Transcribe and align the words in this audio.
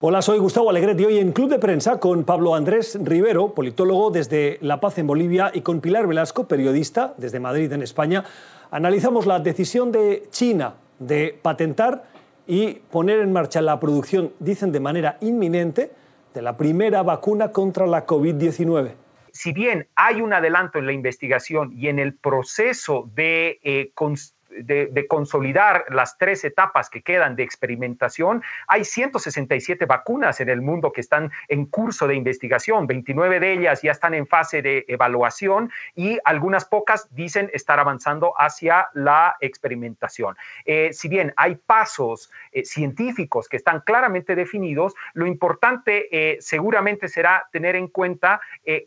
Hola, 0.00 0.22
soy 0.22 0.38
Gustavo 0.38 0.70
Alegret 0.70 1.00
y 1.00 1.06
hoy 1.06 1.18
en 1.18 1.32
Club 1.32 1.50
de 1.50 1.58
Prensa 1.58 1.98
con 1.98 2.22
Pablo 2.22 2.54
Andrés 2.54 2.96
Rivero, 3.02 3.52
politólogo 3.52 4.12
desde 4.12 4.58
La 4.60 4.78
Paz 4.78 4.96
en 4.98 5.08
Bolivia, 5.08 5.50
y 5.52 5.62
con 5.62 5.80
Pilar 5.80 6.06
Velasco, 6.06 6.46
periodista 6.46 7.14
desde 7.16 7.40
Madrid 7.40 7.72
en 7.72 7.82
España, 7.82 8.24
analizamos 8.70 9.26
la 9.26 9.40
decisión 9.40 9.90
de 9.90 10.28
China 10.30 10.76
de 11.00 11.36
patentar 11.42 12.04
y 12.46 12.74
poner 12.74 13.18
en 13.18 13.32
marcha 13.32 13.60
la 13.60 13.80
producción, 13.80 14.32
dicen 14.38 14.70
de 14.70 14.78
manera 14.78 15.18
inminente, 15.20 15.90
de 16.32 16.42
la 16.42 16.56
primera 16.56 17.02
vacuna 17.02 17.50
contra 17.50 17.84
la 17.88 18.06
COVID-19 18.06 18.92
si 19.30 19.52
bien 19.52 19.86
hay 19.94 20.20
un 20.20 20.32
adelanto 20.32 20.80
en 20.80 20.86
la 20.86 20.92
investigación 20.92 21.72
y 21.76 21.86
en 21.86 22.00
el 22.00 22.14
proceso 22.14 23.08
de 23.14 23.60
eh, 23.62 23.92
de, 24.64 25.06
consolidar 25.08 25.84
las 25.88 26.18
tres 26.18 26.44
etapas 26.44 26.90
que 26.90 27.02
quedan 27.02 27.36
de 27.36 27.42
experimentación, 27.42 28.42
hay 28.66 28.84
167 28.84 29.86
vacunas 29.86 30.40
en 30.40 30.48
el 30.48 30.60
mundo 30.60 30.92
que 30.92 31.00
están 31.00 31.30
en 31.48 31.66
curso 31.66 32.06
de 32.06 32.14
investigación, 32.14 32.86
29 32.86 33.40
de 33.40 33.52
ellas 33.52 33.82
ya 33.82 33.92
están 33.92 34.14
en 34.14 34.26
fase 34.26 34.62
de 34.62 34.84
evaluación 34.88 35.70
y 35.94 36.18
algunas 36.24 36.64
pocas 36.64 37.08
dicen 37.14 37.50
estar 37.52 37.78
avanzando 37.78 38.34
hacia 38.36 38.88
la 38.94 39.36
experimentación. 39.40 40.36
Eh, 40.64 40.90
si 40.92 41.08
bien 41.08 41.32
hay 41.36 41.56
pasos 41.56 42.30
eh, 42.52 42.64
científicos 42.64 43.48
que 43.48 43.56
están 43.56 43.80
claramente 43.80 44.34
definidos, 44.34 44.94
lo 45.14 45.26
importante 45.26 46.08
eh, 46.10 46.38
seguramente 46.40 47.08
será 47.08 47.48
tener 47.52 47.76
en 47.76 47.88
cuenta 47.88 48.40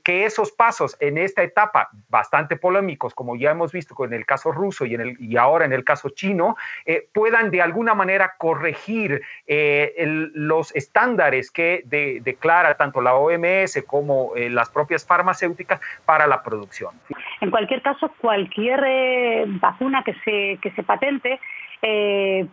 que 0.03 0.25
esos 0.25 0.51
pasos 0.51 0.95
en 0.99 1.17
esta 1.17 1.41
etapa 1.41 1.89
bastante 2.09 2.55
polémicos, 2.55 3.13
como 3.13 3.35
ya 3.35 3.51
hemos 3.51 3.71
visto 3.71 3.95
con 3.95 4.13
el 4.13 4.25
caso 4.25 4.51
ruso 4.51 4.85
y, 4.85 4.95
en 4.95 5.01
el, 5.01 5.17
y 5.19 5.37
ahora 5.37 5.60
en 5.65 5.73
el 5.73 5.83
caso 5.83 6.09
chino, 6.09 6.55
eh, 6.85 7.07
puedan 7.13 7.51
de 7.51 7.61
alguna 7.61 7.93
manera 7.93 8.33
corregir 8.37 9.21
eh, 9.47 9.93
los 10.33 10.75
estándares 10.75 11.51
que 11.51 11.81
declara 11.85 12.75
tanto 12.75 13.01
la 13.01 13.15
OMS 13.15 13.83
como 13.87 14.35
eh, 14.35 14.49
las 14.49 14.69
propias 14.69 15.05
farmacéuticas 15.05 15.79
para 16.05 16.27
la 16.27 16.43
producción. 16.43 16.93
En 17.41 17.51
cualquier 17.51 17.81
caso, 17.81 18.11
cualquier 18.19 19.45
vacuna 19.59 20.03
que 20.03 20.13
se, 20.25 20.59
que 20.61 20.71
se 20.71 20.83
patente, 20.83 21.39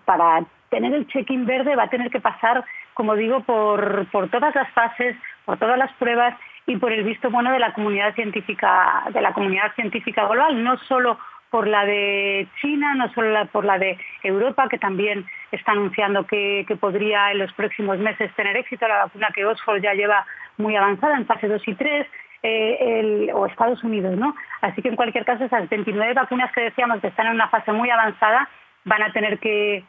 para 0.07 0.47
tener 0.71 0.95
el 0.95 1.07
check-in 1.07 1.45
verde 1.45 1.77
va 1.77 1.85
a 1.85 1.91
tener 1.91 2.11
que 2.11 2.21
pasar, 2.21 2.65
como 2.95 3.15
digo, 3.15 3.41
por, 3.41 4.07
por 4.11 4.31
todas 4.31 4.55
las 4.55 4.71
fases, 4.73 5.17
por 5.45 5.59
todas 5.59 5.79
las 5.79 5.93
pruebas 5.95 6.35
y 6.69 6.77
por 6.77 6.93
el 6.93 7.03
visto 7.03 7.31
bueno 7.31 7.51
de 7.51 7.59
la 7.59 7.73
comunidad 7.73 8.15
científica, 8.15 9.05
de 9.13 9.23
la 9.23 9.33
comunidad 9.33 9.75
científica 9.75 10.27
global, 10.29 10.63
no 10.63 10.77
solo 10.81 11.19
por 11.51 11.67
la 11.67 11.85
de 11.85 12.47
China, 12.61 12.95
no 12.95 13.13
solo 13.13 13.47
por 13.47 13.65
la 13.65 13.79
de 13.79 13.99
Europa, 14.23 14.69
que 14.69 14.79
también 14.79 15.27
está 15.51 15.73
anunciando 15.73 16.27
que, 16.27 16.65
podría 16.81 17.33
en 17.33 17.39
los 17.39 17.53
próximos 17.55 17.99
meses 17.99 18.35
tener 18.35 18.57
éxito, 18.57 18.87
la 18.87 19.05
vacuna 19.05 19.29
que 19.35 19.45
Oxford 19.45 19.83
ya 19.83 19.95
lleva 19.95 20.27
muy 20.57 20.77
avanzada 20.77 21.17
en 21.17 21.27
fase 21.27 21.49
2 21.49 21.63
y 21.67 21.75
3, 21.75 22.07
eh, 22.43 23.31
o 23.35 23.47
Estados 23.47 23.83
Unidos, 23.83 24.17
¿no? 24.17 24.35
Así 24.61 24.81
que 24.81 24.89
en 24.89 24.97
cualquier 24.97 25.25
caso 25.25 25.45
esas 25.45 25.69
29 25.69 26.15
vacunas 26.15 26.53
que 26.53 26.61
decíamos 26.63 27.01
que 27.01 27.09
están 27.09 27.27
en 27.27 27.35
una 27.35 27.49
fase 27.49 27.73
muy 27.73 27.91
avanzada 27.91 28.49
van 28.85 29.03
a 29.03 29.13
tener 29.13 29.39
que, 29.39 29.85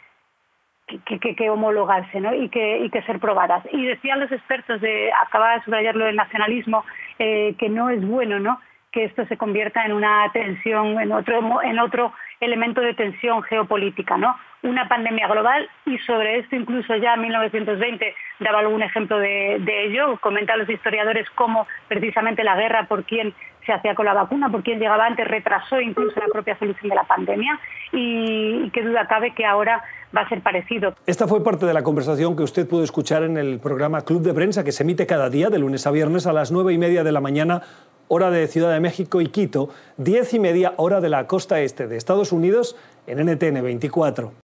que, 0.88 1.50
homologarse 1.50 2.20
¿no? 2.20 2.34
y, 2.34 2.50
que, 2.50 2.80
y 2.80 2.90
que 2.90 3.04
ser 3.04 3.20
probadas. 3.20 3.64
Y 3.72 3.86
decían 3.86 4.20
los 4.20 4.32
expertos, 4.32 4.82
de, 4.82 5.12
acaba 5.26 5.56
de 5.56 5.64
subrayarlo 5.64 6.06
del 6.06 6.16
nacionalismo, 6.16 6.84
eh, 7.20 7.56
que 7.58 7.70
no 7.70 7.90
es 7.90 8.06
bueno, 8.06 8.40
¿no? 8.40 8.60
Que 8.92 9.06
esto 9.06 9.26
se 9.28 9.38
convierta 9.38 9.86
en 9.86 9.94
una 9.94 10.30
tensión, 10.34 11.00
en 11.00 11.12
otro, 11.12 11.62
en 11.62 11.80
otro 11.80 12.12
elemento 12.40 12.82
de 12.82 12.94
tensión 12.94 13.44
geopolítica, 13.44 14.18
¿no? 14.18 14.36
Una 14.64 14.88
pandemia 14.88 15.28
global 15.28 15.70
y 15.86 15.98
sobre 16.00 16.40
esto 16.40 16.56
incluso 16.56 16.96
ya 16.96 17.14
en 17.14 17.22
1920 17.22 18.14
daba 18.40 18.60
algún 18.60 18.82
ejemplo 18.82 19.20
de, 19.20 19.86
ello, 19.86 20.18
comenta 20.22 20.58
los 20.58 20.70
historiadores 20.70 21.30
cómo 21.36 21.68
precisamente 21.88 22.44
la 22.44 22.56
guerra 22.56 22.88
por 22.88 23.04
quién 23.04 23.34
se 23.66 23.74
hacía 23.74 23.94
con 23.94 24.06
la 24.06 24.14
vacuna, 24.14 24.50
por 24.50 24.64
quién 24.64 24.80
llegaba 24.80 25.06
antes, 25.06 25.28
retrasó 25.28 25.80
incluso 25.80 26.20
la 26.20 26.28
propia 26.28 26.58
solución 26.58 26.90
de 26.90 26.96
la 26.96 27.04
pandemia 27.04 27.60
y, 27.92 28.64
y 28.66 28.70
qué 28.72 28.82
duda 28.82 29.08
cabe 29.08 29.34
que 29.34 29.46
ahora 29.46 29.84
va 30.16 30.22
a 30.22 30.30
ser 30.30 30.42
parecido. 30.42 30.96
Esta 31.06 31.28
fue 31.28 31.44
parte 31.44 31.66
de 31.66 31.74
la 31.74 31.84
conversación 31.84 32.36
que 32.36 32.44
usted 32.44 32.68
pudo 32.68 32.84
escuchar 32.84 33.24
en 33.24 33.38
el 33.38 33.60
programa 33.60 34.02
Club 34.02 34.24
de 34.24 34.34
Prensa 34.34 34.64
que 34.64 34.72
se 34.72 34.84
emite 34.84 35.06
cada 35.06 35.30
día 35.30 35.50
de 35.50 35.60
lunes 35.60 35.86
a 35.86 35.92
viernes 35.92 36.26
a 36.26 36.34
las 36.34 36.52
nueve 36.52 36.74
y 36.74 36.78
media 36.78 37.04
de 37.04 37.12
la 37.12 37.22
mañana 37.22 37.62
hora 38.10 38.32
de 38.32 38.48
Ciudad 38.48 38.74
de 38.74 38.80
México 38.82 39.22
y 39.22 39.28
Quito, 39.28 39.70
diez 39.98 40.34
y 40.34 40.40
media 40.40 40.74
hora 40.78 41.00
de 41.00 41.10
la 41.10 41.28
costa 41.28 41.62
este 41.62 41.88
de 41.88 41.96
Estados 41.96 42.34
Unidos 42.34 42.76
en 43.08 43.20
NTN 43.26 43.64
24. 43.64 44.34